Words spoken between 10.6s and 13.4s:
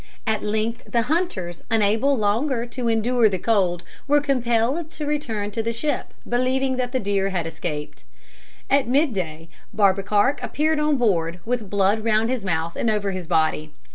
on board, with blood round his mouth and over his